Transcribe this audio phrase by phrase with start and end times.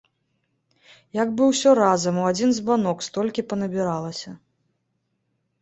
[1.21, 4.29] Як бы ўсё разам, у адзін збанок столькі панабіралася.